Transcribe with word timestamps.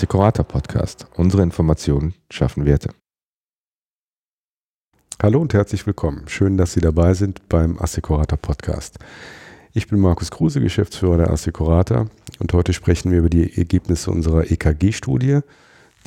Assecurata 0.00 0.42
Podcast. 0.42 1.06
Unsere 1.18 1.42
Informationen 1.42 2.14
schaffen 2.30 2.64
Werte. 2.64 2.94
Hallo 5.22 5.42
und 5.42 5.52
herzlich 5.52 5.86
willkommen. 5.86 6.26
Schön, 6.26 6.56
dass 6.56 6.72
Sie 6.72 6.80
dabei 6.80 7.12
sind 7.12 7.46
beim 7.50 7.78
Assecurata 7.78 8.36
Podcast. 8.36 8.98
Ich 9.74 9.88
bin 9.88 10.00
Markus 10.00 10.30
Kruse, 10.30 10.62
Geschäftsführer 10.62 11.18
der 11.18 11.30
Assecurata 11.30 12.06
und 12.38 12.54
heute 12.54 12.72
sprechen 12.72 13.12
wir 13.12 13.18
über 13.18 13.28
die 13.28 13.54
Ergebnisse 13.58 14.10
unserer 14.10 14.50
EKG-Studie, 14.50 15.40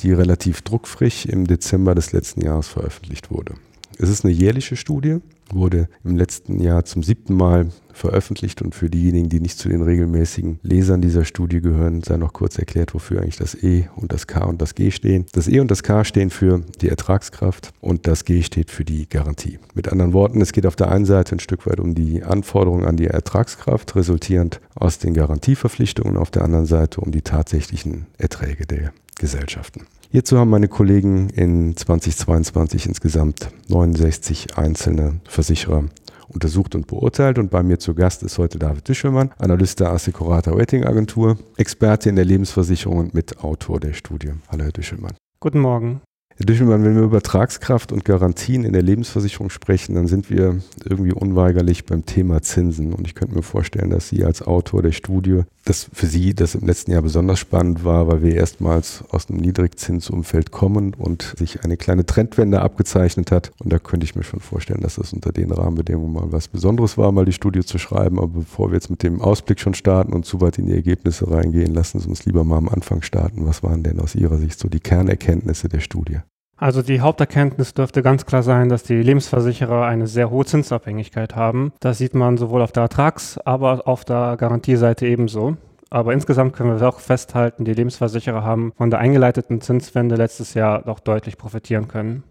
die 0.00 0.12
relativ 0.12 0.62
druckfrisch 0.62 1.26
im 1.26 1.46
Dezember 1.46 1.94
des 1.94 2.10
letzten 2.10 2.40
Jahres 2.40 2.66
veröffentlicht 2.66 3.30
wurde. 3.30 3.54
Es 3.96 4.08
ist 4.08 4.24
eine 4.24 4.34
jährliche 4.34 4.74
Studie, 4.74 5.20
wurde 5.52 5.88
im 6.04 6.16
letzten 6.16 6.60
Jahr 6.60 6.84
zum 6.84 7.02
siebten 7.02 7.34
Mal 7.34 7.68
veröffentlicht 7.92 8.60
und 8.60 8.74
für 8.74 8.90
diejenigen, 8.90 9.28
die 9.28 9.40
nicht 9.40 9.58
zu 9.58 9.68
den 9.68 9.82
regelmäßigen 9.82 10.58
Lesern 10.62 11.00
dieser 11.00 11.24
Studie 11.24 11.60
gehören, 11.60 12.02
sei 12.02 12.16
noch 12.16 12.32
kurz 12.32 12.58
erklärt, 12.58 12.94
wofür 12.94 13.20
eigentlich 13.20 13.36
das 13.36 13.54
E 13.54 13.88
und 13.96 14.12
das 14.12 14.26
K 14.26 14.44
und 14.44 14.60
das 14.60 14.74
G 14.74 14.90
stehen. 14.90 15.26
Das 15.32 15.48
E 15.48 15.60
und 15.60 15.70
das 15.70 15.82
K 15.82 16.04
stehen 16.04 16.30
für 16.30 16.62
die 16.80 16.88
Ertragskraft 16.88 17.72
und 17.80 18.06
das 18.06 18.24
G 18.24 18.42
steht 18.42 18.70
für 18.70 18.84
die 18.84 19.08
Garantie. 19.08 19.58
Mit 19.74 19.90
anderen 19.90 20.12
Worten, 20.12 20.40
es 20.40 20.52
geht 20.52 20.66
auf 20.66 20.76
der 20.76 20.90
einen 20.90 21.06
Seite 21.06 21.36
ein 21.36 21.40
Stück 21.40 21.66
weit 21.66 21.80
um 21.80 21.94
die 21.94 22.22
Anforderungen 22.24 22.84
an 22.84 22.96
die 22.96 23.06
Ertragskraft, 23.06 23.94
resultierend 23.96 24.60
aus 24.74 24.98
den 24.98 25.14
Garantieverpflichtungen, 25.14 26.16
auf 26.16 26.30
der 26.30 26.42
anderen 26.42 26.66
Seite 26.66 27.00
um 27.00 27.12
die 27.12 27.22
tatsächlichen 27.22 28.06
Erträge 28.18 28.66
der 28.66 28.92
Gesellschaften. 29.16 29.86
Hierzu 30.14 30.38
haben 30.38 30.50
meine 30.50 30.68
Kollegen 30.68 31.28
in 31.30 31.76
2022 31.76 32.86
insgesamt 32.86 33.48
69 33.66 34.56
einzelne 34.56 35.18
Versicherer 35.24 35.86
untersucht 36.28 36.76
und 36.76 36.86
beurteilt. 36.86 37.36
Und 37.40 37.50
bei 37.50 37.64
mir 37.64 37.80
zu 37.80 37.96
Gast 37.96 38.22
ist 38.22 38.38
heute 38.38 38.60
David 38.60 38.86
Düschelmann, 38.86 39.32
Analyst 39.38 39.80
der 39.80 39.90
Assecurata 39.90 40.52
Rating 40.52 40.84
Agentur, 40.84 41.36
Experte 41.56 42.10
in 42.10 42.14
der 42.14 42.26
Lebensversicherung 42.26 42.98
und 42.98 43.14
Mitautor 43.14 43.80
der 43.80 43.92
Studie. 43.92 44.34
Hallo, 44.46 44.62
Herr 44.62 44.70
Düschelmann. 44.70 45.16
Guten 45.40 45.58
Morgen. 45.58 46.00
Herr 46.36 46.46
Düschelmann, 46.46 46.82
wenn 46.82 46.96
wir 46.96 47.02
über 47.02 47.22
Tragskraft 47.22 47.92
und 47.92 48.04
Garantien 48.04 48.64
in 48.64 48.72
der 48.72 48.82
Lebensversicherung 48.82 49.50
sprechen, 49.50 49.94
dann 49.94 50.08
sind 50.08 50.30
wir 50.30 50.58
irgendwie 50.84 51.12
unweigerlich 51.12 51.86
beim 51.86 52.06
Thema 52.06 52.42
Zinsen. 52.42 52.92
Und 52.92 53.06
ich 53.06 53.14
könnte 53.14 53.36
mir 53.36 53.42
vorstellen, 53.42 53.90
dass 53.90 54.08
Sie 54.08 54.24
als 54.24 54.42
Autor 54.42 54.82
der 54.82 54.90
Studie, 54.90 55.42
dass 55.64 55.88
für 55.92 56.06
Sie 56.06 56.34
das 56.34 56.56
im 56.56 56.66
letzten 56.66 56.90
Jahr 56.90 57.02
besonders 57.02 57.38
spannend 57.38 57.84
war, 57.84 58.08
weil 58.08 58.22
wir 58.24 58.34
erstmals 58.34 59.04
aus 59.10 59.30
einem 59.30 59.38
Niedrigzinsumfeld 59.42 60.50
kommen 60.50 60.94
und 60.94 61.34
sich 61.38 61.62
eine 61.62 61.76
kleine 61.76 62.04
Trendwende 62.04 62.62
abgezeichnet 62.62 63.30
hat. 63.30 63.52
Und 63.60 63.72
da 63.72 63.78
könnte 63.78 64.02
ich 64.02 64.16
mir 64.16 64.24
schon 64.24 64.40
vorstellen, 64.40 64.80
dass 64.80 64.96
das 64.96 65.12
unter 65.12 65.30
den 65.30 65.52
Rahmenbedingungen 65.52 66.12
mal 66.12 66.32
was 66.32 66.48
Besonderes 66.48 66.98
war, 66.98 67.12
mal 67.12 67.24
die 67.24 67.32
Studie 67.32 67.62
zu 67.62 67.78
schreiben. 67.78 68.18
Aber 68.18 68.40
bevor 68.40 68.70
wir 68.70 68.74
jetzt 68.74 68.90
mit 68.90 69.04
dem 69.04 69.20
Ausblick 69.20 69.60
schon 69.60 69.74
starten 69.74 70.12
und 70.12 70.26
zu 70.26 70.40
weit 70.40 70.58
in 70.58 70.66
die 70.66 70.74
Ergebnisse 70.74 71.30
reingehen, 71.30 71.72
lassen 71.72 72.00
Sie 72.00 72.08
uns 72.08 72.24
lieber 72.24 72.42
mal 72.42 72.58
am 72.58 72.68
Anfang 72.68 73.02
starten. 73.02 73.46
Was 73.46 73.62
waren 73.62 73.84
denn 73.84 74.00
aus 74.00 74.16
Ihrer 74.16 74.38
Sicht 74.38 74.58
so 74.58 74.68
die 74.68 74.80
Kernerkenntnisse 74.80 75.68
der 75.68 75.78
Studie? 75.78 76.23
Also 76.56 76.82
die 76.82 77.00
Haupterkenntnis 77.00 77.74
dürfte 77.74 78.02
ganz 78.02 78.26
klar 78.26 78.42
sein, 78.42 78.68
dass 78.68 78.84
die 78.84 78.94
Lebensversicherer 78.94 79.86
eine 79.86 80.06
sehr 80.06 80.30
hohe 80.30 80.44
Zinsabhängigkeit 80.44 81.34
haben. 81.34 81.72
Das 81.80 81.98
sieht 81.98 82.14
man 82.14 82.36
sowohl 82.36 82.62
auf 82.62 82.72
der 82.72 82.84
Ertrags-, 82.84 83.38
aber 83.38 83.88
auf 83.88 84.04
der 84.04 84.36
Garantieseite 84.36 85.06
ebenso. 85.06 85.56
Aber 85.90 86.12
insgesamt 86.12 86.54
können 86.54 86.78
wir 86.78 86.88
auch 86.88 87.00
festhalten, 87.00 87.64
die 87.64 87.74
Lebensversicherer 87.74 88.42
haben 88.42 88.72
von 88.76 88.90
der 88.90 89.00
eingeleiteten 89.00 89.60
Zinswende 89.60 90.16
letztes 90.16 90.54
Jahr 90.54 90.82
doch 90.82 91.00
deutlich 91.00 91.38
profitieren 91.38 91.88
können. 91.88 92.24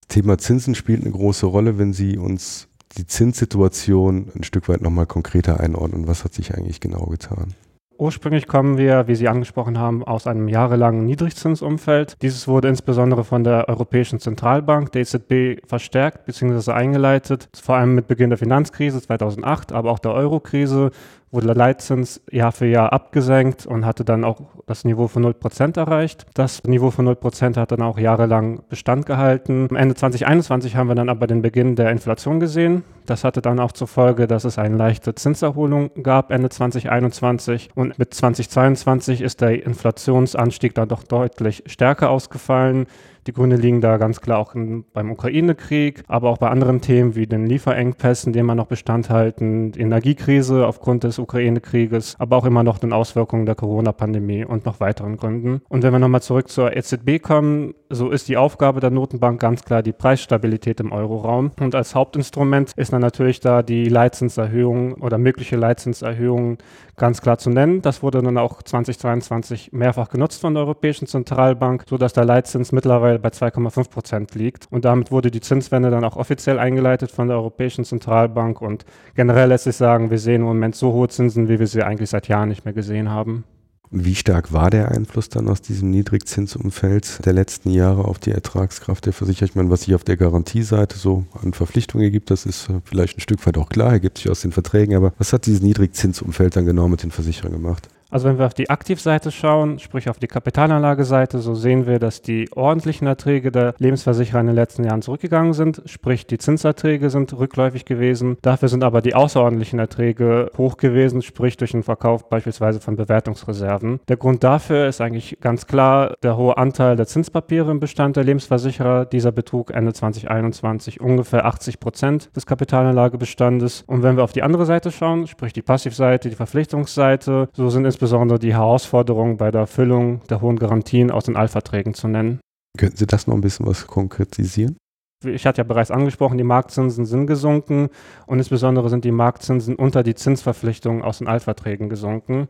Das 0.00 0.14
Thema 0.14 0.38
Zinsen 0.38 0.74
spielt 0.74 1.02
eine 1.02 1.12
große 1.12 1.46
Rolle, 1.46 1.78
wenn 1.78 1.92
Sie 1.92 2.16
uns 2.16 2.68
die 2.96 3.06
Zinssituation 3.06 4.30
ein 4.34 4.44
Stück 4.44 4.68
weit 4.68 4.80
nochmal 4.80 5.06
konkreter 5.06 5.60
einordnen. 5.60 6.06
Was 6.06 6.24
hat 6.24 6.34
sich 6.34 6.54
eigentlich 6.54 6.80
genau 6.80 7.06
getan? 7.06 7.54
Ursprünglich 7.98 8.46
kommen 8.46 8.76
wir, 8.76 9.08
wie 9.08 9.14
Sie 9.14 9.28
angesprochen 9.28 9.78
haben, 9.78 10.04
aus 10.04 10.26
einem 10.26 10.48
jahrelangen 10.48 11.06
Niedrigzinsumfeld. 11.06 12.20
Dieses 12.20 12.46
wurde 12.46 12.68
insbesondere 12.68 13.24
von 13.24 13.42
der 13.42 13.68
Europäischen 13.68 14.20
Zentralbank, 14.20 14.92
der 14.92 15.02
EZB, 15.02 15.66
verstärkt 15.66 16.26
bzw. 16.26 16.72
eingeleitet, 16.72 17.48
vor 17.54 17.76
allem 17.76 17.94
mit 17.94 18.06
Beginn 18.06 18.28
der 18.28 18.38
Finanzkrise 18.38 19.00
2008, 19.00 19.72
aber 19.72 19.90
auch 19.90 19.98
der 19.98 20.12
Eurokrise 20.12 20.90
wurde 21.36 21.46
der 21.46 21.54
Leitzins 21.54 22.20
Jahr 22.32 22.50
für 22.50 22.66
Jahr 22.66 22.92
abgesenkt 22.92 23.66
und 23.66 23.86
hatte 23.86 24.04
dann 24.04 24.24
auch 24.24 24.40
das 24.66 24.84
Niveau 24.84 25.06
von 25.06 25.24
0% 25.24 25.78
erreicht. 25.78 26.26
Das 26.34 26.64
Niveau 26.64 26.90
von 26.90 27.08
0% 27.08 27.56
hat 27.56 27.70
dann 27.70 27.82
auch 27.82 27.98
jahrelang 27.98 28.62
Bestand 28.68 29.06
gehalten. 29.06 29.68
Am 29.70 29.76
Ende 29.76 29.94
2021 29.94 30.74
haben 30.74 30.88
wir 30.88 30.96
dann 30.96 31.08
aber 31.08 31.28
den 31.28 31.42
Beginn 31.42 31.76
der 31.76 31.90
Inflation 31.90 32.40
gesehen. 32.40 32.82
Das 33.04 33.22
hatte 33.22 33.40
dann 33.42 33.60
auch 33.60 33.72
zur 33.72 33.86
Folge, 33.86 34.26
dass 34.26 34.44
es 34.44 34.58
eine 34.58 34.76
leichte 34.76 35.14
Zinserholung 35.14 35.90
gab 36.02 36.32
Ende 36.32 36.48
2021 36.48 37.70
und 37.76 37.98
mit 37.98 38.12
2022 38.12 39.20
ist 39.20 39.40
der 39.40 39.64
Inflationsanstieg 39.64 40.74
dann 40.74 40.88
doch 40.88 41.04
deutlich 41.04 41.62
stärker 41.66 42.10
ausgefallen. 42.10 42.86
Die 43.26 43.32
Gründe 43.32 43.56
liegen 43.56 43.80
da 43.80 43.96
ganz 43.96 44.20
klar 44.20 44.38
auch 44.38 44.54
in, 44.54 44.84
beim 44.92 45.10
Ukraine-Krieg, 45.10 46.04
aber 46.06 46.30
auch 46.30 46.38
bei 46.38 46.48
anderen 46.48 46.80
Themen 46.80 47.16
wie 47.16 47.26
den 47.26 47.46
Lieferengpässen, 47.46 48.32
die 48.32 48.38
immer 48.38 48.54
noch 48.54 48.66
Bestand 48.66 49.10
halten, 49.10 49.72
die 49.72 49.80
Energiekrise 49.80 50.66
aufgrund 50.66 51.02
des 51.02 51.18
Ukraine-Krieges, 51.18 52.16
aber 52.20 52.36
auch 52.36 52.44
immer 52.44 52.62
noch 52.62 52.78
den 52.78 52.92
Auswirkungen 52.92 53.44
der 53.44 53.56
Corona-Pandemie 53.56 54.44
und 54.44 54.64
noch 54.64 54.78
weiteren 54.78 55.16
Gründen. 55.16 55.60
Und 55.68 55.82
wenn 55.82 55.92
wir 55.92 55.98
nochmal 55.98 56.22
zurück 56.22 56.48
zur 56.48 56.76
EZB 56.76 57.20
kommen, 57.20 57.74
so 57.88 58.10
ist 58.10 58.28
die 58.28 58.36
Aufgabe 58.36 58.80
der 58.80 58.90
Notenbank 58.90 59.40
ganz 59.40 59.64
klar 59.64 59.82
die 59.82 59.92
Preisstabilität 59.92 60.80
im 60.80 60.92
Euroraum. 60.92 61.52
Und 61.60 61.74
als 61.74 61.94
Hauptinstrument 61.94 62.72
ist 62.76 62.92
dann 62.92 63.00
natürlich 63.00 63.40
da 63.40 63.62
die 63.62 63.88
Leitzinserhöhung 63.88 64.94
oder 64.94 65.18
mögliche 65.18 65.56
Leitzinserhöhungen 65.56 66.58
ganz 66.96 67.20
klar 67.20 67.38
zu 67.38 67.50
nennen. 67.50 67.82
Das 67.82 68.02
wurde 68.02 68.22
dann 68.22 68.38
auch 68.38 68.62
2022 68.62 69.72
mehrfach 69.72 70.08
genutzt 70.08 70.40
von 70.40 70.54
der 70.54 70.64
Europäischen 70.64 71.06
Zentralbank, 71.06 71.84
sodass 71.88 72.12
der 72.12 72.24
Leitzins 72.24 72.72
mittlerweile 72.72 73.18
bei 73.18 73.28
2,5 73.28 73.90
Prozent 73.90 74.34
liegt. 74.34 74.66
Und 74.70 74.84
damit 74.84 75.10
wurde 75.10 75.30
die 75.30 75.40
Zinswende 75.40 75.90
dann 75.90 76.04
auch 76.04 76.16
offiziell 76.16 76.58
eingeleitet 76.58 77.10
von 77.10 77.28
der 77.28 77.36
Europäischen 77.36 77.84
Zentralbank. 77.84 78.60
Und 78.62 78.84
generell 79.14 79.48
lässt 79.48 79.64
sich 79.64 79.76
sagen, 79.76 80.10
wir 80.10 80.18
sehen 80.18 80.42
im 80.42 80.48
Moment 80.48 80.74
so 80.74 80.92
hohe 80.92 81.08
Zinsen, 81.08 81.48
wie 81.48 81.58
wir 81.58 81.66
sie 81.66 81.82
eigentlich 81.82 82.10
seit 82.10 82.28
Jahren 82.28 82.48
nicht 82.48 82.64
mehr 82.64 82.74
gesehen 82.74 83.10
haben. 83.10 83.44
Wie 83.90 84.16
stark 84.16 84.52
war 84.52 84.70
der 84.70 84.90
Einfluss 84.90 85.28
dann 85.28 85.48
aus 85.48 85.62
diesem 85.62 85.90
Niedrigzinsumfeld 85.90 87.24
der 87.24 87.32
letzten 87.32 87.70
Jahre 87.70 88.04
auf 88.04 88.18
die 88.18 88.32
Ertragskraft 88.32 89.06
der 89.06 89.12
Versicherer? 89.12 89.48
Ich 89.48 89.54
meine, 89.54 89.70
was 89.70 89.82
sich 89.82 89.94
auf 89.94 90.02
der 90.02 90.16
Garantieseite 90.16 90.98
so 90.98 91.24
an 91.40 91.52
Verpflichtungen 91.52 92.04
ergibt, 92.04 92.30
das 92.30 92.46
ist 92.46 92.68
äh, 92.68 92.80
vielleicht 92.84 93.16
ein 93.16 93.20
Stück 93.20 93.46
weit 93.46 93.58
auch 93.58 93.68
klar, 93.68 93.92
ergibt 93.92 94.18
sich 94.18 94.28
aus 94.28 94.40
den 94.40 94.52
Verträgen, 94.52 94.96
aber 94.96 95.12
was 95.18 95.32
hat 95.32 95.46
dieses 95.46 95.62
Niedrigzinsumfeld 95.62 96.56
dann 96.56 96.66
genau 96.66 96.88
mit 96.88 97.04
den 97.04 97.12
Versicherern 97.12 97.52
gemacht? 97.52 97.88
Also 98.10 98.28
wenn 98.28 98.38
wir 98.38 98.46
auf 98.46 98.54
die 98.54 98.70
Aktivseite 98.70 99.30
schauen, 99.32 99.78
sprich 99.78 100.08
auf 100.08 100.18
die 100.18 100.28
Kapitalanlageseite, 100.28 101.38
so 101.38 101.54
sehen 101.54 101.86
wir, 101.86 101.98
dass 101.98 102.22
die 102.22 102.48
ordentlichen 102.54 103.06
Erträge 103.06 103.50
der 103.50 103.74
Lebensversicherer 103.78 104.40
in 104.40 104.46
den 104.46 104.54
letzten 104.54 104.84
Jahren 104.84 105.02
zurückgegangen 105.02 105.54
sind, 105.54 105.82
sprich 105.86 106.26
die 106.26 106.38
Zinserträge 106.38 107.10
sind 107.10 107.36
rückläufig 107.36 107.84
gewesen. 107.84 108.36
Dafür 108.42 108.68
sind 108.68 108.84
aber 108.84 109.02
die 109.02 109.14
außerordentlichen 109.14 109.78
Erträge 109.78 110.50
hoch 110.56 110.76
gewesen, 110.76 111.22
sprich 111.22 111.56
durch 111.56 111.72
den 111.72 111.82
Verkauf 111.82 112.28
beispielsweise 112.28 112.80
von 112.80 112.96
Bewertungsreserven. 112.96 114.00
Der 114.08 114.16
Grund 114.16 114.44
dafür 114.44 114.86
ist 114.86 115.00
eigentlich 115.00 115.38
ganz 115.40 115.66
klar 115.66 116.14
der 116.22 116.36
hohe 116.36 116.56
Anteil 116.56 116.96
der 116.96 117.06
Zinspapiere 117.06 117.70
im 117.70 117.80
Bestand 117.80 118.16
der 118.16 118.24
Lebensversicherer. 118.24 119.04
Dieser 119.06 119.32
betrug 119.32 119.72
Ende 119.72 119.92
2021 119.92 121.00
ungefähr 121.00 121.44
80 121.44 121.80
Prozent 121.80 122.30
des 122.36 122.46
Kapitalanlagebestandes. 122.46 123.82
Und 123.86 124.02
wenn 124.04 124.16
wir 124.16 124.22
auf 124.22 124.32
die 124.32 124.42
andere 124.42 124.64
Seite 124.64 124.92
schauen, 124.92 125.26
sprich 125.26 125.52
die 125.52 125.62
Passivseite, 125.62 126.28
die 126.28 126.36
Verpflichtungsseite, 126.36 127.48
so 127.52 127.68
sind 127.68 127.84
insbesondere 127.96 128.38
die 128.38 128.52
Herausforderungen 128.52 129.38
bei 129.38 129.50
der 129.50 129.62
Erfüllung 129.62 130.20
der 130.28 130.42
hohen 130.42 130.58
Garantien 130.58 131.10
aus 131.10 131.24
den 131.24 131.34
Altverträgen 131.34 131.94
zu 131.94 132.08
nennen. 132.08 132.40
Könnten 132.76 132.98
Sie 132.98 133.06
das 133.06 133.26
noch 133.26 133.34
ein 133.34 133.40
bisschen 133.40 133.66
was 133.66 133.86
konkretisieren? 133.86 134.76
Ich 135.24 135.46
hatte 135.46 135.62
ja 135.62 135.64
bereits 135.64 135.90
angesprochen, 135.90 136.36
die 136.36 136.44
Marktzinsen 136.44 137.06
sind 137.06 137.26
gesunken 137.26 137.88
und 138.26 138.36
insbesondere 138.36 138.90
sind 138.90 139.06
die 139.06 139.12
Marktzinsen 139.12 139.76
unter 139.76 140.02
die 140.02 140.14
Zinsverpflichtungen 140.14 141.00
aus 141.00 141.18
den 141.18 141.26
Altverträgen 141.26 141.88
gesunken. 141.88 142.48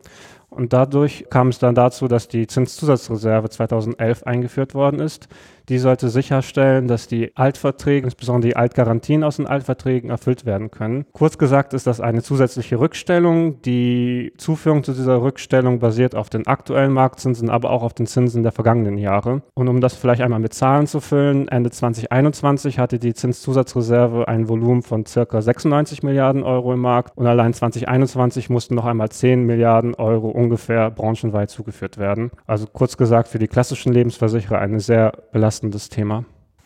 Und 0.48 0.72
dadurch 0.72 1.26
kam 1.30 1.48
es 1.48 1.60
dann 1.60 1.76
dazu, 1.76 2.08
dass 2.08 2.26
die 2.26 2.48
Zinszusatzreserve 2.48 3.48
2011 3.48 4.24
eingeführt 4.24 4.74
worden 4.74 4.98
ist. 4.98 5.28
Die 5.68 5.78
sollte 5.78 6.08
sicherstellen, 6.08 6.86
dass 6.86 7.08
die 7.08 7.36
Altverträge, 7.36 8.06
insbesondere 8.06 8.50
die 8.50 8.56
Altgarantien 8.56 9.24
aus 9.24 9.36
den 9.36 9.46
Altverträgen, 9.46 10.10
erfüllt 10.10 10.46
werden 10.46 10.70
können. 10.70 11.06
Kurz 11.12 11.38
gesagt 11.38 11.74
ist 11.74 11.86
das 11.86 12.00
eine 12.00 12.22
zusätzliche 12.22 12.78
Rückstellung. 12.78 13.60
Die 13.62 14.32
Zuführung 14.36 14.84
zu 14.84 14.92
dieser 14.92 15.20
Rückstellung 15.22 15.80
basiert 15.80 16.14
auf 16.14 16.30
den 16.30 16.46
aktuellen 16.46 16.92
Marktzinsen, 16.92 17.50
aber 17.50 17.70
auch 17.70 17.82
auf 17.82 17.94
den 17.94 18.06
Zinsen 18.06 18.44
der 18.44 18.52
vergangenen 18.52 18.96
Jahre. 18.96 19.42
Und 19.54 19.68
um 19.68 19.80
das 19.80 19.94
vielleicht 19.94 20.22
einmal 20.22 20.38
mit 20.38 20.54
Zahlen 20.54 20.86
zu 20.86 21.00
füllen, 21.00 21.48
Ende 21.48 21.70
2021 21.70 22.78
hatte 22.78 22.98
die 22.98 23.14
Zinszusatzreserve 23.14 24.28
ein 24.28 24.48
Volumen 24.48 24.82
von 24.82 25.04
circa 25.04 25.42
96 25.42 26.02
Milliarden 26.04 26.44
Euro 26.44 26.72
im 26.74 26.80
Markt 26.80 27.16
und 27.16 27.26
allein 27.26 27.52
2021 27.52 28.50
mussten 28.50 28.76
noch 28.76 28.84
einmal 28.84 29.08
10 29.08 29.42
Milliarden 29.44 29.94
Euro 29.94 30.28
ungefähr 30.28 30.90
branchenweit 30.90 31.50
zugeführt 31.50 31.98
werden. 31.98 32.30
Also 32.46 32.66
kurz 32.72 32.96
gesagt 32.96 33.28
für 33.28 33.38
die 33.38 33.48
klassischen 33.48 33.92
Lebensversicherer 33.92 34.58
ein 34.58 34.78
sehr 34.78 35.12
belastendes 35.56 35.88
Thema. 35.88 36.24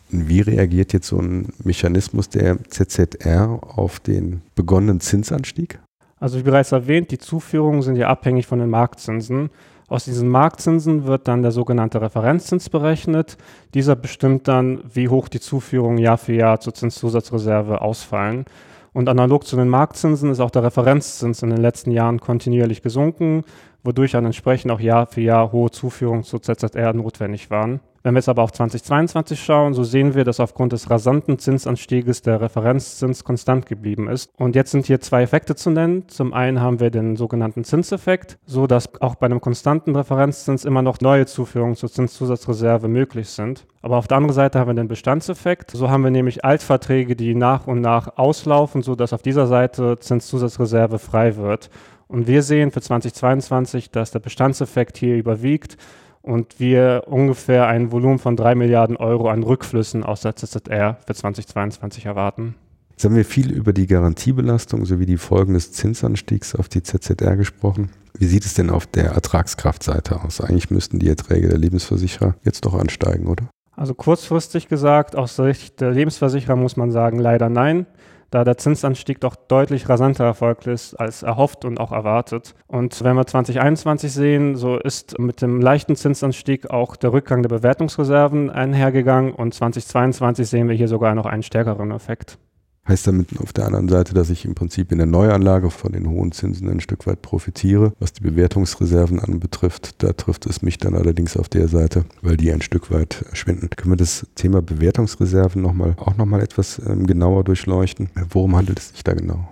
Wie 0.09 0.41
reagiert 0.41 0.91
jetzt 0.91 1.07
so 1.07 1.17
ein 1.17 1.53
Mechanismus 1.63 2.27
der 2.27 2.57
ZZR 2.65 3.59
auf 3.61 3.99
den 3.99 4.41
begonnenen 4.55 4.99
Zinsanstieg? 4.99 5.79
Also 6.19 6.37
wie 6.37 6.43
bereits 6.43 6.73
erwähnt, 6.73 7.11
die 7.11 7.17
Zuführungen 7.17 7.81
sind 7.81 7.95
ja 7.95 8.07
abhängig 8.07 8.45
von 8.45 8.59
den 8.59 8.69
Marktzinsen. 8.69 9.49
Aus 9.87 10.05
diesen 10.05 10.29
Marktzinsen 10.29 11.05
wird 11.05 11.27
dann 11.27 11.41
der 11.41 11.51
sogenannte 11.51 12.01
Referenzzins 12.01 12.69
berechnet. 12.69 13.37
Dieser 13.73 13.95
bestimmt 13.95 14.47
dann, 14.47 14.81
wie 14.93 15.07
hoch 15.07 15.29
die 15.29 15.39
Zuführungen 15.39 15.97
Jahr 15.97 16.17
für 16.17 16.33
Jahr 16.33 16.59
zur 16.59 16.73
Zinszusatzreserve 16.73 17.81
ausfallen. 17.81 18.45
Und 18.93 19.07
analog 19.07 19.47
zu 19.47 19.55
den 19.55 19.69
Marktzinsen 19.69 20.29
ist 20.31 20.41
auch 20.41 20.51
der 20.51 20.63
Referenzzins 20.63 21.41
in 21.41 21.49
den 21.49 21.61
letzten 21.61 21.91
Jahren 21.91 22.19
kontinuierlich 22.19 22.81
gesunken, 22.81 23.43
wodurch 23.83 24.11
dann 24.11 24.25
entsprechend 24.25 24.71
auch 24.71 24.81
Jahr 24.81 25.07
für 25.07 25.21
Jahr 25.21 25.53
hohe 25.53 25.71
Zuführungen 25.71 26.23
zur 26.23 26.41
ZZR 26.41 26.93
notwendig 26.93 27.49
waren. 27.49 27.79
Wenn 28.03 28.15
wir 28.15 28.19
jetzt 28.19 28.29
aber 28.29 28.41
auf 28.41 28.51
2022 28.51 29.39
schauen, 29.39 29.73
so 29.73 29.83
sehen 29.83 30.15
wir, 30.15 30.23
dass 30.23 30.39
aufgrund 30.39 30.73
des 30.73 30.89
rasanten 30.89 31.37
Zinsanstieges 31.37 32.23
der 32.23 32.41
Referenzzins 32.41 33.23
konstant 33.23 33.67
geblieben 33.67 34.09
ist. 34.09 34.31
Und 34.37 34.55
jetzt 34.55 34.71
sind 34.71 34.87
hier 34.87 35.01
zwei 35.01 35.21
Effekte 35.21 35.55
zu 35.55 35.69
nennen. 35.69 36.07
Zum 36.07 36.33
einen 36.33 36.61
haben 36.61 36.79
wir 36.79 36.89
den 36.89 37.15
sogenannten 37.15 37.63
Zinseffekt, 37.63 38.39
so 38.45 38.65
dass 38.65 38.99
auch 39.01 39.15
bei 39.15 39.27
einem 39.27 39.39
konstanten 39.39 39.95
Referenzzins 39.95 40.65
immer 40.65 40.81
noch 40.81 40.99
neue 40.99 41.27
Zuführungen 41.27 41.75
zur 41.75 41.91
Zinszusatzreserve 41.91 42.87
möglich 42.87 43.29
sind. 43.29 43.67
Aber 43.83 43.97
auf 43.97 44.07
der 44.07 44.17
anderen 44.17 44.35
Seite 44.35 44.59
haben 44.59 44.69
wir 44.69 44.73
den 44.73 44.87
Bestandseffekt. 44.87 45.71
So 45.71 45.91
haben 45.91 46.03
wir 46.03 46.11
nämlich 46.11 46.43
Altverträge, 46.43 47.15
die 47.15 47.35
nach 47.35 47.67
und 47.67 47.81
nach 47.81 48.17
auslaufen, 48.17 48.81
so 48.81 48.95
dass 48.95 49.13
auf 49.13 49.21
dieser 49.21 49.45
Seite 49.45 49.99
Zinszusatzreserve 49.99 50.97
frei 50.97 51.35
wird. 51.35 51.69
Und 52.07 52.27
wir 52.27 52.41
sehen 52.41 52.71
für 52.71 52.81
2022, 52.81 53.91
dass 53.91 54.11
der 54.11 54.19
Bestandseffekt 54.19 54.97
hier 54.97 55.15
überwiegt 55.15 55.77
und 56.21 56.59
wir 56.59 57.03
ungefähr 57.07 57.67
ein 57.67 57.91
Volumen 57.91 58.19
von 58.19 58.35
3 58.35 58.55
Milliarden 58.55 58.97
Euro 58.97 59.29
an 59.29 59.43
Rückflüssen 59.43 60.03
aus 60.03 60.21
der 60.21 60.35
ZZR 60.35 60.97
für 61.05 61.13
2022 61.13 62.05
erwarten. 62.05 62.55
Jetzt 62.91 63.05
haben 63.05 63.15
wir 63.15 63.25
viel 63.25 63.51
über 63.51 63.73
die 63.73 63.87
Garantiebelastung 63.87 64.85
sowie 64.85 65.07
die 65.07 65.17
Folgen 65.17 65.53
des 65.53 65.71
Zinsanstiegs 65.71 66.53
auf 66.53 66.69
die 66.69 66.83
ZZR 66.83 67.35
gesprochen. 67.35 67.89
Wie 68.17 68.25
sieht 68.25 68.45
es 68.45 68.53
denn 68.53 68.69
auf 68.69 68.85
der 68.85 69.13
Ertragskraftseite 69.13 70.23
aus? 70.23 70.41
Eigentlich 70.41 70.69
müssten 70.69 70.99
die 70.99 71.09
Erträge 71.09 71.47
der 71.49 71.57
Lebensversicherer 71.57 72.35
jetzt 72.43 72.65
doch 72.65 72.75
ansteigen, 72.75 73.27
oder? 73.27 73.49
Also 73.75 73.95
kurzfristig 73.95 74.67
gesagt, 74.67 75.15
aus 75.15 75.35
Sicht 75.35 75.81
der 75.81 75.91
Lebensversicherer 75.91 76.55
muss 76.55 76.77
man 76.77 76.91
sagen, 76.91 77.17
leider 77.17 77.49
nein 77.49 77.87
da 78.31 78.43
der 78.43 78.57
Zinsanstieg 78.57 79.19
doch 79.19 79.35
deutlich 79.35 79.87
rasanter 79.87 80.23
erfolgt 80.23 80.65
ist 80.65 80.95
als 80.95 81.21
erhofft 81.21 81.65
und 81.65 81.79
auch 81.79 81.91
erwartet. 81.91 82.55
Und 82.67 83.03
wenn 83.03 83.15
wir 83.15 83.27
2021 83.27 84.11
sehen, 84.11 84.55
so 84.55 84.77
ist 84.77 85.19
mit 85.19 85.41
dem 85.41 85.61
leichten 85.61 85.95
Zinsanstieg 85.95 86.69
auch 86.69 86.95
der 86.95 87.13
Rückgang 87.13 87.43
der 87.43 87.49
Bewertungsreserven 87.49 88.49
einhergegangen 88.49 89.33
und 89.33 89.53
2022 89.53 90.47
sehen 90.47 90.69
wir 90.69 90.75
hier 90.75 90.87
sogar 90.87 91.13
noch 91.13 91.25
einen 91.25 91.43
stärkeren 91.43 91.91
Effekt. 91.91 92.39
Heißt 92.87 93.05
damit 93.05 93.39
auf 93.39 93.53
der 93.53 93.65
anderen 93.65 93.89
Seite, 93.89 94.13
dass 94.13 94.31
ich 94.31 94.43
im 94.43 94.55
Prinzip 94.55 94.91
in 94.91 94.97
der 94.97 95.07
Neuanlage 95.07 95.69
von 95.69 95.91
den 95.91 96.09
hohen 96.09 96.31
Zinsen 96.31 96.67
ein 96.67 96.79
Stück 96.79 97.05
weit 97.05 97.21
profitiere. 97.21 97.93
Was 97.99 98.13
die 98.13 98.23
Bewertungsreserven 98.23 99.19
anbetrifft, 99.19 100.01
da 100.03 100.13
trifft 100.13 100.47
es 100.47 100.63
mich 100.63 100.77
dann 100.77 100.95
allerdings 100.95 101.37
auf 101.37 101.47
der 101.47 101.67
Seite, 101.67 102.05
weil 102.21 102.37
die 102.37 102.51
ein 102.51 102.61
Stück 102.61 102.89
weit 102.91 103.23
schwinden. 103.33 103.69
Können 103.69 103.93
wir 103.93 103.97
das 103.97 104.25
Thema 104.35 104.63
Bewertungsreserven 104.63 105.61
noch 105.61 105.73
mal, 105.73 105.95
auch 105.97 106.17
nochmal 106.17 106.41
etwas 106.41 106.81
ähm, 106.85 107.05
genauer 107.05 107.43
durchleuchten? 107.43 108.09
Worum 108.29 108.55
handelt 108.55 108.79
es 108.79 108.89
sich 108.89 109.03
da 109.03 109.13
genau? 109.13 109.47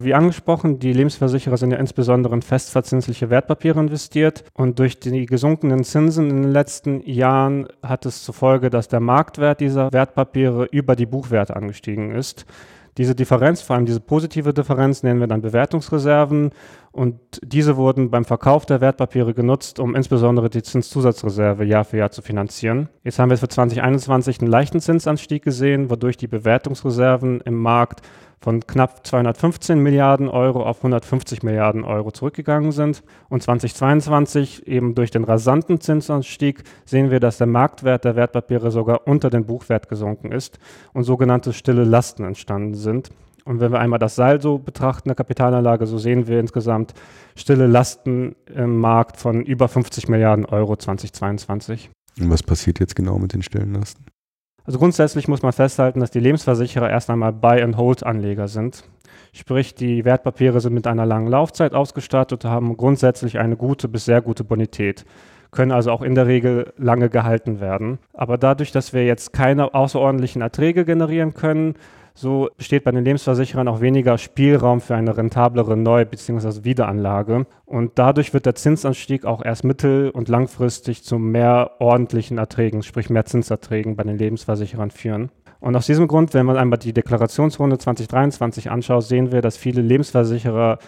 Wie 0.00 0.12
angesprochen, 0.12 0.80
die 0.80 0.92
Lebensversicherer 0.92 1.56
sind 1.56 1.70
ja 1.70 1.78
insbesondere 1.78 2.34
in 2.34 2.42
festverzinsliche 2.42 3.30
Wertpapiere 3.30 3.78
investiert 3.78 4.42
und 4.52 4.80
durch 4.80 4.98
die 4.98 5.24
gesunkenen 5.24 5.84
Zinsen 5.84 6.30
in 6.30 6.42
den 6.42 6.52
letzten 6.52 7.00
Jahren 7.08 7.68
hat 7.80 8.04
es 8.04 8.24
zur 8.24 8.34
Folge, 8.34 8.70
dass 8.70 8.88
der 8.88 8.98
Marktwert 8.98 9.60
dieser 9.60 9.92
Wertpapiere 9.92 10.64
über 10.64 10.96
die 10.96 11.06
Buchwerte 11.06 11.54
angestiegen 11.54 12.10
ist. 12.10 12.44
Diese 12.96 13.14
Differenz, 13.14 13.60
vor 13.60 13.76
allem 13.76 13.86
diese 13.86 14.00
positive 14.00 14.52
Differenz, 14.52 15.04
nennen 15.04 15.20
wir 15.20 15.26
dann 15.28 15.42
Bewertungsreserven 15.42 16.50
und 16.90 17.18
diese 17.44 17.76
wurden 17.76 18.10
beim 18.10 18.24
Verkauf 18.24 18.66
der 18.66 18.80
Wertpapiere 18.80 19.32
genutzt, 19.32 19.78
um 19.78 19.94
insbesondere 19.94 20.50
die 20.50 20.62
Zinszusatzreserve 20.62 21.64
Jahr 21.64 21.84
für 21.84 21.98
Jahr 21.98 22.10
zu 22.10 22.22
finanzieren. 22.22 22.88
Jetzt 23.04 23.20
haben 23.20 23.30
wir 23.30 23.38
für 23.38 23.48
2021 23.48 24.40
einen 24.40 24.50
leichten 24.50 24.80
Zinsanstieg 24.80 25.42
gesehen, 25.42 25.90
wodurch 25.90 26.16
die 26.16 26.28
Bewertungsreserven 26.28 27.40
im 27.42 27.54
Markt 27.54 28.02
von 28.44 28.60
knapp 28.66 29.06
215 29.06 29.78
Milliarden 29.78 30.28
Euro 30.28 30.64
auf 30.64 30.76
150 30.76 31.42
Milliarden 31.42 31.82
Euro 31.82 32.10
zurückgegangen 32.10 32.72
sind. 32.72 33.02
Und 33.30 33.42
2022 33.42 34.68
eben 34.68 34.94
durch 34.94 35.10
den 35.10 35.24
rasanten 35.24 35.80
Zinsanstieg 35.80 36.62
sehen 36.84 37.10
wir, 37.10 37.20
dass 37.20 37.38
der 37.38 37.46
Marktwert 37.46 38.04
der 38.04 38.16
Wertpapiere 38.16 38.70
sogar 38.70 39.08
unter 39.08 39.30
den 39.30 39.46
Buchwert 39.46 39.88
gesunken 39.88 40.30
ist 40.30 40.58
und 40.92 41.04
sogenannte 41.04 41.54
stille 41.54 41.84
Lasten 41.84 42.24
entstanden 42.24 42.74
sind. 42.74 43.08
Und 43.46 43.60
wenn 43.60 43.72
wir 43.72 43.80
einmal 43.80 43.98
das 43.98 44.14
Saldo 44.14 44.58
betrachten 44.58 45.08
der 45.08 45.16
Kapitalanlage, 45.16 45.86
so 45.86 45.96
sehen 45.96 46.26
wir 46.26 46.38
insgesamt 46.38 46.92
stille 47.36 47.66
Lasten 47.66 48.36
im 48.54 48.78
Markt 48.78 49.16
von 49.16 49.42
über 49.42 49.68
50 49.68 50.08
Milliarden 50.08 50.44
Euro 50.44 50.76
2022. 50.76 51.88
Und 52.20 52.28
was 52.28 52.42
passiert 52.42 52.78
jetzt 52.78 52.94
genau 52.94 53.18
mit 53.18 53.32
den 53.32 53.40
stillen 53.40 53.72
Lasten? 53.72 54.04
Also 54.66 54.78
grundsätzlich 54.78 55.28
muss 55.28 55.42
man 55.42 55.52
festhalten, 55.52 56.00
dass 56.00 56.10
die 56.10 56.20
Lebensversicherer 56.20 56.88
erst 56.88 57.10
einmal 57.10 57.32
Buy-and-Hold-Anleger 57.32 58.48
sind. 58.48 58.84
Sprich, 59.32 59.74
die 59.74 60.04
Wertpapiere 60.04 60.60
sind 60.60 60.72
mit 60.72 60.86
einer 60.86 61.04
langen 61.04 61.28
Laufzeit 61.28 61.74
ausgestattet 61.74 62.44
und 62.44 62.50
haben 62.50 62.76
grundsätzlich 62.76 63.38
eine 63.38 63.56
gute 63.56 63.88
bis 63.88 64.06
sehr 64.06 64.22
gute 64.22 64.42
Bonität, 64.42 65.04
können 65.50 65.72
also 65.72 65.90
auch 65.90 66.02
in 66.02 66.14
der 66.14 66.26
Regel 66.26 66.72
lange 66.78 67.10
gehalten 67.10 67.60
werden. 67.60 67.98
Aber 68.14 68.38
dadurch, 68.38 68.72
dass 68.72 68.94
wir 68.94 69.04
jetzt 69.04 69.32
keine 69.32 69.74
außerordentlichen 69.74 70.40
Erträge 70.40 70.84
generieren 70.84 71.34
können, 71.34 71.74
so 72.16 72.48
besteht 72.56 72.84
bei 72.84 72.92
den 72.92 73.04
Lebensversicherern 73.04 73.66
auch 73.66 73.80
weniger 73.80 74.18
Spielraum 74.18 74.80
für 74.80 74.94
eine 74.94 75.16
rentablere 75.16 75.76
Neu- 75.76 76.04
bzw. 76.04 76.62
Wiederanlage. 76.62 77.46
Und 77.66 77.92
dadurch 77.96 78.32
wird 78.32 78.46
der 78.46 78.54
Zinsanstieg 78.54 79.24
auch 79.24 79.44
erst 79.44 79.64
mittel- 79.64 80.10
und 80.10 80.28
langfristig 80.28 81.02
zu 81.02 81.18
mehr 81.18 81.72
ordentlichen 81.80 82.38
Erträgen, 82.38 82.84
sprich 82.84 83.10
mehr 83.10 83.24
Zinserträgen 83.24 83.96
bei 83.96 84.04
den 84.04 84.16
Lebensversicherern 84.16 84.92
führen. 84.92 85.30
Und 85.58 85.74
aus 85.74 85.86
diesem 85.86 86.06
Grund, 86.06 86.34
wenn 86.34 86.46
man 86.46 86.56
einmal 86.56 86.78
die 86.78 86.92
Deklarationsrunde 86.92 87.78
2023 87.78 88.70
anschaut, 88.70 89.04
sehen 89.04 89.32
wir, 89.32 89.40
dass 89.40 89.56
viele 89.56 89.82
Lebensversicherer 89.82 90.78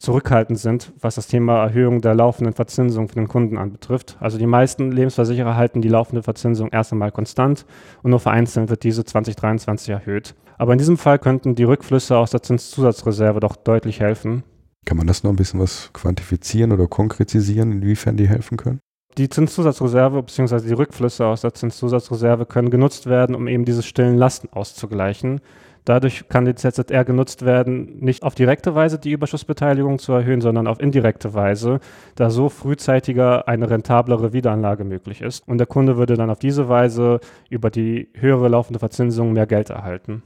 zurückhaltend 0.00 0.58
sind, 0.58 0.92
was 0.98 1.14
das 1.14 1.28
Thema 1.28 1.62
Erhöhung 1.62 2.00
der 2.00 2.14
laufenden 2.14 2.54
Verzinsung 2.54 3.08
für 3.08 3.16
den 3.16 3.28
Kunden 3.28 3.58
anbetrifft. 3.58 4.16
Also 4.18 4.38
die 4.38 4.46
meisten 4.46 4.90
Lebensversicherer 4.90 5.54
halten 5.54 5.82
die 5.82 5.88
laufende 5.88 6.22
Verzinsung 6.22 6.70
erst 6.72 6.92
einmal 6.92 7.12
konstant 7.12 7.66
und 8.02 8.10
nur 8.10 8.18
vereinzelt 8.18 8.70
wird 8.70 8.82
diese 8.82 9.04
2023 9.04 9.90
erhöht. 9.90 10.34
Aber 10.56 10.72
in 10.72 10.78
diesem 10.78 10.96
Fall 10.96 11.18
könnten 11.18 11.54
die 11.54 11.64
Rückflüsse 11.64 12.16
aus 12.16 12.30
der 12.30 12.42
Zinszusatzreserve 12.42 13.40
doch 13.40 13.56
deutlich 13.56 14.00
helfen. 14.00 14.42
Kann 14.86 14.96
man 14.96 15.06
das 15.06 15.22
noch 15.22 15.30
ein 15.30 15.36
bisschen 15.36 15.60
was 15.60 15.90
quantifizieren 15.92 16.72
oder 16.72 16.86
konkretisieren, 16.86 17.70
inwiefern 17.70 18.16
die 18.16 18.28
helfen 18.28 18.56
können? 18.56 18.80
Die 19.18 19.28
Zinszusatzreserve 19.28 20.22
bzw. 20.22 20.66
die 20.66 20.72
Rückflüsse 20.72 21.26
aus 21.26 21.42
der 21.42 21.52
Zinszusatzreserve 21.52 22.46
können 22.46 22.70
genutzt 22.70 23.06
werden, 23.06 23.34
um 23.34 23.48
eben 23.48 23.64
diese 23.64 23.82
stillen 23.82 24.16
Lasten 24.16 24.48
auszugleichen. 24.52 25.40
Dadurch 25.90 26.28
kann 26.28 26.44
die 26.44 26.54
ZZR 26.54 27.04
genutzt 27.04 27.44
werden, 27.44 27.98
nicht 27.98 28.22
auf 28.22 28.36
direkte 28.36 28.76
Weise 28.76 29.00
die 29.00 29.10
Überschussbeteiligung 29.10 29.98
zu 29.98 30.12
erhöhen, 30.12 30.40
sondern 30.40 30.68
auf 30.68 30.78
indirekte 30.78 31.34
Weise, 31.34 31.80
da 32.14 32.30
so 32.30 32.48
frühzeitiger 32.48 33.48
eine 33.48 33.68
rentablere 33.68 34.32
Wiederanlage 34.32 34.84
möglich 34.84 35.20
ist. 35.20 35.48
Und 35.48 35.58
der 35.58 35.66
Kunde 35.66 35.96
würde 35.96 36.14
dann 36.14 36.30
auf 36.30 36.38
diese 36.38 36.68
Weise 36.68 37.18
über 37.48 37.70
die 37.70 38.08
höhere 38.14 38.46
laufende 38.46 38.78
Verzinsung 38.78 39.32
mehr 39.32 39.48
Geld 39.48 39.70
erhalten. 39.70 40.22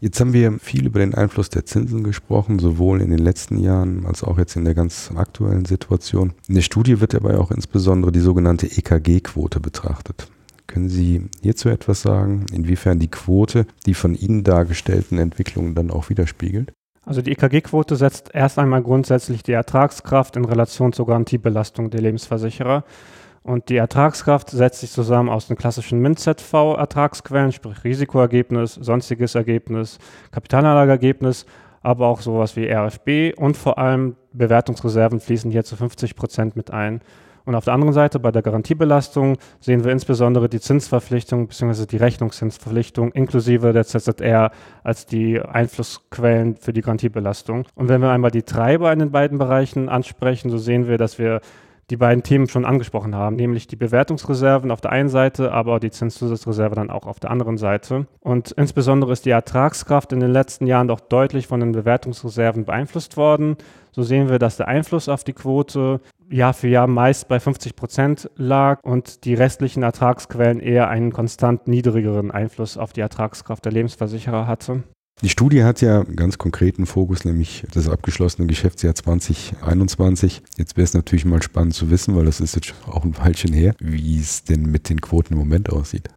Jetzt 0.00 0.18
haben 0.18 0.32
wir 0.32 0.58
viel 0.58 0.86
über 0.86 0.98
den 0.98 1.14
Einfluss 1.14 1.48
der 1.48 1.64
Zinsen 1.64 2.02
gesprochen, 2.02 2.58
sowohl 2.58 3.00
in 3.00 3.10
den 3.10 3.20
letzten 3.20 3.60
Jahren 3.60 4.06
als 4.06 4.24
auch 4.24 4.36
jetzt 4.36 4.56
in 4.56 4.64
der 4.64 4.74
ganz 4.74 5.12
aktuellen 5.14 5.64
Situation. 5.64 6.32
In 6.48 6.56
der 6.56 6.62
Studie 6.62 7.00
wird 7.00 7.14
dabei 7.14 7.38
auch 7.38 7.52
insbesondere 7.52 8.10
die 8.10 8.18
sogenannte 8.18 8.66
EKG-Quote 8.66 9.60
betrachtet. 9.60 10.26
Können 10.66 10.88
Sie 10.88 11.28
hierzu 11.42 11.68
etwas 11.68 12.02
sagen, 12.02 12.46
inwiefern 12.52 12.98
die 12.98 13.10
Quote 13.10 13.66
die 13.86 13.94
von 13.94 14.14
Ihnen 14.14 14.44
dargestellten 14.44 15.18
Entwicklungen 15.18 15.74
dann 15.74 15.90
auch 15.90 16.08
widerspiegelt? 16.08 16.72
Also 17.06 17.20
die 17.20 17.32
EKG-Quote 17.32 17.96
setzt 17.96 18.34
erst 18.34 18.58
einmal 18.58 18.82
grundsätzlich 18.82 19.42
die 19.42 19.52
Ertragskraft 19.52 20.36
in 20.36 20.44
Relation 20.46 20.92
zur 20.92 21.06
Garantiebelastung 21.06 21.90
der 21.90 22.00
Lebensversicherer. 22.00 22.84
Und 23.42 23.68
die 23.68 23.76
Ertragskraft 23.76 24.48
setzt 24.48 24.80
sich 24.80 24.90
zusammen 24.90 25.28
aus 25.28 25.48
den 25.48 25.56
klassischen 25.58 26.00
MINT-ZV-Ertragsquellen, 26.00 27.52
sprich 27.52 27.84
Risikoergebnis, 27.84 28.74
sonstiges 28.74 29.34
Ergebnis, 29.34 29.98
Kapitalanlageergebnis, 30.30 31.44
aber 31.82 32.06
auch 32.06 32.22
sowas 32.22 32.56
wie 32.56 32.66
RFB 32.66 33.38
und 33.38 33.58
vor 33.58 33.76
allem 33.76 34.16
Bewertungsreserven 34.32 35.20
fließen 35.20 35.50
hier 35.50 35.64
zu 35.64 35.76
50 35.76 36.16
Prozent 36.16 36.56
mit 36.56 36.70
ein. 36.70 37.02
Und 37.44 37.54
auf 37.54 37.64
der 37.64 37.74
anderen 37.74 37.92
Seite 37.92 38.18
bei 38.18 38.30
der 38.30 38.42
Garantiebelastung 38.42 39.36
sehen 39.60 39.84
wir 39.84 39.92
insbesondere 39.92 40.48
die 40.48 40.60
Zinsverpflichtung 40.60 41.48
bzw. 41.48 41.86
die 41.86 41.98
Rechnungszinsverpflichtung 41.98 43.12
inklusive 43.12 43.72
der 43.72 43.84
ZZR 43.84 44.50
als 44.82 45.06
die 45.06 45.40
Einflussquellen 45.40 46.56
für 46.56 46.72
die 46.72 46.80
Garantiebelastung. 46.80 47.66
Und 47.74 47.88
wenn 47.88 48.00
wir 48.00 48.10
einmal 48.10 48.30
die 48.30 48.44
Treiber 48.44 48.92
in 48.92 48.98
den 48.98 49.10
beiden 49.10 49.38
Bereichen 49.38 49.88
ansprechen, 49.88 50.50
so 50.50 50.58
sehen 50.58 50.88
wir, 50.88 50.96
dass 50.96 51.18
wir 51.18 51.40
die 51.90 51.96
beiden 51.96 52.22
Themen 52.22 52.48
schon 52.48 52.64
angesprochen 52.64 53.14
haben, 53.14 53.36
nämlich 53.36 53.66
die 53.66 53.76
Bewertungsreserven 53.76 54.70
auf 54.70 54.80
der 54.80 54.92
einen 54.92 55.08
Seite, 55.08 55.52
aber 55.52 55.80
die 55.80 55.90
Zinszusatzreserve 55.90 56.74
dann 56.74 56.90
auch 56.90 57.06
auf 57.06 57.20
der 57.20 57.30
anderen 57.30 57.58
Seite. 57.58 58.06
Und 58.20 58.52
insbesondere 58.52 59.12
ist 59.12 59.26
die 59.26 59.30
Ertragskraft 59.30 60.12
in 60.12 60.20
den 60.20 60.30
letzten 60.30 60.66
Jahren 60.66 60.88
doch 60.88 61.00
deutlich 61.00 61.46
von 61.46 61.60
den 61.60 61.72
Bewertungsreserven 61.72 62.64
beeinflusst 62.64 63.16
worden. 63.16 63.56
So 63.92 64.02
sehen 64.02 64.28
wir, 64.28 64.38
dass 64.38 64.56
der 64.56 64.68
Einfluss 64.68 65.08
auf 65.08 65.24
die 65.24 65.34
Quote 65.34 66.00
Jahr 66.30 66.54
für 66.54 66.68
Jahr 66.68 66.86
meist 66.86 67.28
bei 67.28 67.40
50 67.40 67.76
Prozent 67.76 68.30
lag 68.36 68.80
und 68.82 69.24
die 69.24 69.34
restlichen 69.34 69.82
Ertragsquellen 69.82 70.60
eher 70.60 70.88
einen 70.88 71.12
konstant 71.12 71.68
niedrigeren 71.68 72.30
Einfluss 72.30 72.76
auf 72.76 72.92
die 72.92 73.00
Ertragskraft 73.00 73.64
der 73.64 73.72
Lebensversicherer 73.72 74.46
hatte. 74.46 74.82
Die 75.22 75.28
Studie 75.28 75.62
hat 75.62 75.80
ja 75.80 76.00
einen 76.00 76.16
ganz 76.16 76.38
konkreten 76.38 76.86
Fokus, 76.86 77.24
nämlich 77.24 77.64
das 77.72 77.88
abgeschlossene 77.88 78.48
Geschäftsjahr 78.48 78.94
2021. 78.94 80.42
Jetzt 80.56 80.76
wäre 80.76 80.84
es 80.84 80.94
natürlich 80.94 81.24
mal 81.24 81.42
spannend 81.42 81.74
zu 81.74 81.88
wissen, 81.88 82.16
weil 82.16 82.24
das 82.24 82.40
ist 82.40 82.56
jetzt 82.56 82.74
auch 82.86 83.04
ein 83.04 83.16
Weilchen 83.16 83.52
her, 83.52 83.74
wie 83.78 84.18
es 84.18 84.42
denn 84.42 84.62
mit 84.62 84.88
den 84.88 85.00
Quoten 85.00 85.34
im 85.34 85.38
Moment 85.38 85.70
aussieht. 85.70 86.08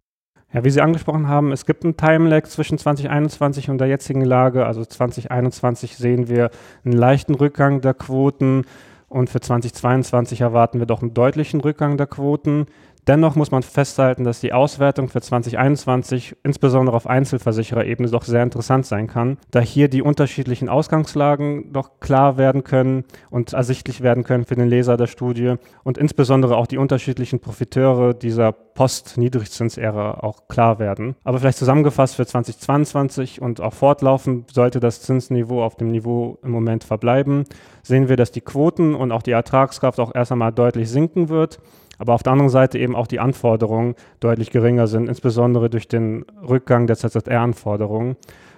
Ja, 0.52 0.64
wie 0.64 0.70
Sie 0.70 0.80
angesprochen 0.80 1.28
haben, 1.28 1.52
es 1.52 1.66
gibt 1.66 1.84
einen 1.84 1.96
Time-Lag 1.96 2.46
zwischen 2.46 2.78
2021 2.78 3.68
und 3.70 3.78
der 3.78 3.88
jetzigen 3.88 4.24
Lage. 4.24 4.66
Also 4.66 4.84
2021 4.84 5.96
sehen 5.96 6.28
wir 6.28 6.50
einen 6.84 6.94
leichten 6.94 7.34
Rückgang 7.34 7.80
der 7.82 7.94
Quoten 7.94 8.64
und 9.08 9.30
für 9.30 9.40
2022 9.40 10.40
erwarten 10.42 10.78
wir 10.78 10.86
doch 10.86 11.02
einen 11.02 11.14
deutlichen 11.14 11.60
Rückgang 11.60 11.96
der 11.96 12.06
Quoten. 12.06 12.66
Dennoch 13.08 13.36
muss 13.36 13.50
man 13.50 13.62
festhalten, 13.62 14.24
dass 14.24 14.40
die 14.40 14.52
Auswertung 14.52 15.08
für 15.08 15.22
2021 15.22 16.36
insbesondere 16.44 16.94
auf 16.94 17.06
Einzelversichererebene 17.06 18.10
doch 18.10 18.22
sehr 18.22 18.42
interessant 18.42 18.84
sein 18.84 19.06
kann, 19.06 19.38
da 19.50 19.60
hier 19.60 19.88
die 19.88 20.02
unterschiedlichen 20.02 20.68
Ausgangslagen 20.68 21.72
doch 21.72 22.00
klar 22.00 22.36
werden 22.36 22.64
können 22.64 23.04
und 23.30 23.54
ersichtlich 23.54 24.02
werden 24.02 24.24
können 24.24 24.44
für 24.44 24.56
den 24.56 24.68
Leser 24.68 24.98
der 24.98 25.06
Studie 25.06 25.54
und 25.84 25.96
insbesondere 25.96 26.58
auch 26.58 26.66
die 26.66 26.76
unterschiedlichen 26.76 27.40
Profiteure 27.40 28.12
dieser 28.12 28.52
Post-Niedrigzinsära 28.52 30.20
auch 30.20 30.46
klar 30.48 30.78
werden. 30.78 31.16
Aber 31.24 31.38
vielleicht 31.38 31.58
zusammengefasst 31.58 32.16
für 32.16 32.26
2022 32.26 33.40
und 33.40 33.62
auch 33.62 33.72
fortlaufend 33.72 34.52
sollte 34.52 34.80
das 34.80 35.00
Zinsniveau 35.00 35.64
auf 35.64 35.76
dem 35.76 35.88
Niveau 35.88 36.38
im 36.42 36.50
Moment 36.50 36.84
verbleiben, 36.84 37.44
sehen 37.82 38.10
wir, 38.10 38.16
dass 38.16 38.32
die 38.32 38.42
Quoten 38.42 38.94
und 38.94 39.12
auch 39.12 39.22
die 39.22 39.30
Ertragskraft 39.30 39.98
auch 39.98 40.14
erst 40.14 40.30
einmal 40.30 40.52
deutlich 40.52 40.90
sinken 40.90 41.30
wird 41.30 41.58
aber 41.98 42.14
auf 42.14 42.22
der 42.22 42.32
anderen 42.32 42.50
Seite 42.50 42.78
eben 42.78 42.96
auch 42.96 43.06
die 43.06 43.20
Anforderungen 43.20 43.94
deutlich 44.20 44.50
geringer 44.50 44.86
sind, 44.86 45.08
insbesondere 45.08 45.68
durch 45.68 45.88
den 45.88 46.24
Rückgang 46.48 46.86
der 46.86 46.96
ZZR-Anforderungen 46.96 48.16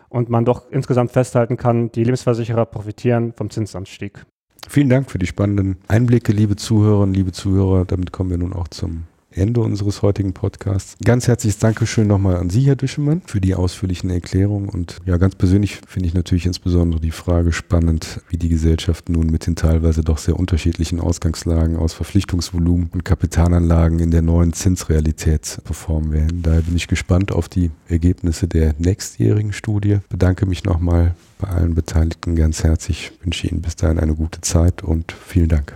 und 0.08 0.28
man 0.28 0.44
doch 0.44 0.70
insgesamt 0.70 1.10
festhalten 1.10 1.56
kann, 1.56 1.90
die 1.92 2.04
Lebensversicherer 2.04 2.66
profitieren 2.66 3.32
vom 3.32 3.50
Zinsanstieg. 3.50 4.24
Vielen 4.68 4.88
Dank 4.88 5.10
für 5.10 5.18
die 5.18 5.26
spannenden 5.26 5.78
Einblicke, 5.88 6.32
liebe 6.32 6.56
Zuhörerinnen, 6.56 7.14
liebe 7.14 7.32
Zuhörer. 7.32 7.86
Damit 7.86 8.12
kommen 8.12 8.30
wir 8.30 8.38
nun 8.38 8.52
auch 8.52 8.68
zum 8.68 9.04
Ende 9.32 9.60
unseres 9.60 10.02
heutigen 10.02 10.32
Podcasts. 10.32 10.96
Ganz 11.04 11.28
herzliches 11.28 11.58
Dankeschön 11.58 12.06
nochmal 12.06 12.36
an 12.36 12.50
Sie, 12.50 12.62
Herr 12.62 12.76
Düschemann, 12.76 13.22
für 13.26 13.40
die 13.40 13.54
ausführlichen 13.54 14.10
Erklärungen. 14.10 14.68
Und 14.68 14.98
ja, 15.04 15.16
ganz 15.16 15.34
persönlich 15.34 15.80
finde 15.86 16.08
ich 16.08 16.14
natürlich 16.14 16.46
insbesondere 16.46 17.00
die 17.00 17.10
Frage 17.10 17.52
spannend, 17.52 18.20
wie 18.28 18.36
die 18.36 18.48
Gesellschaft 18.48 19.08
nun 19.08 19.26
mit 19.26 19.46
den 19.46 19.56
teilweise 19.56 20.02
doch 20.02 20.18
sehr 20.18 20.38
unterschiedlichen 20.38 21.00
Ausgangslagen 21.00 21.76
aus 21.76 21.92
Verpflichtungsvolumen 21.92 22.90
und 22.92 23.04
Kapitalanlagen 23.04 23.98
in 24.00 24.10
der 24.10 24.22
neuen 24.22 24.52
Zinsrealität 24.52 25.58
performen 25.64 26.12
werden. 26.12 26.42
Daher 26.42 26.62
bin 26.62 26.76
ich 26.76 26.88
gespannt 26.88 27.32
auf 27.32 27.48
die 27.48 27.70
Ergebnisse 27.88 28.48
der 28.48 28.74
nächstjährigen 28.78 29.52
Studie. 29.52 29.98
Bedanke 30.08 30.46
mich 30.46 30.64
nochmal 30.64 31.14
bei 31.38 31.48
allen 31.48 31.74
Beteiligten 31.74 32.36
ganz 32.36 32.64
herzlich. 32.64 33.12
Wünsche 33.22 33.48
Ihnen 33.48 33.62
bis 33.62 33.76
dahin 33.76 33.98
eine 33.98 34.14
gute 34.14 34.40
Zeit 34.40 34.82
und 34.82 35.12
vielen 35.12 35.48
Dank. 35.48 35.72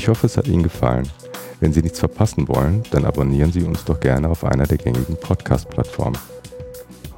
Ich 0.00 0.08
hoffe, 0.08 0.28
es 0.28 0.38
hat 0.38 0.48
Ihnen 0.48 0.62
gefallen. 0.62 1.06
Wenn 1.60 1.74
Sie 1.74 1.82
nichts 1.82 1.98
verpassen 1.98 2.48
wollen, 2.48 2.82
dann 2.90 3.04
abonnieren 3.04 3.52
Sie 3.52 3.62
uns 3.62 3.84
doch 3.84 4.00
gerne 4.00 4.30
auf 4.30 4.44
einer 4.44 4.66
der 4.66 4.78
gängigen 4.78 5.14
Podcast-Plattformen 5.14 6.16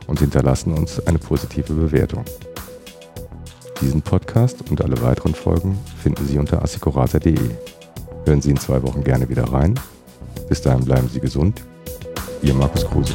und 0.09 0.19
hinterlassen 0.19 0.73
uns 0.73 0.99
eine 1.07 1.21
positive 1.21 1.75
Bewertung. 1.75 2.25
Diesen 3.81 4.03
Podcast 4.03 4.69
und 4.69 4.83
alle 4.83 5.01
weiteren 5.01 5.33
Folgen 5.33 5.79
finden 6.03 6.27
Sie 6.27 6.41
unter 6.41 6.61
assicurata.de. 6.61 7.39
Hören 8.25 8.43
Sie 8.43 8.51
in 8.51 8.59
zwei 8.59 8.83
Wochen 8.83 9.05
gerne 9.05 9.29
wieder 9.29 9.45
rein. 9.45 9.79
Bis 10.49 10.61
dahin 10.61 10.85
bleiben 10.85 11.09
Sie 11.09 11.21
gesund. 11.21 11.62
Ihr 12.43 12.55
Markus 12.55 12.85
Kruse. 12.85 13.15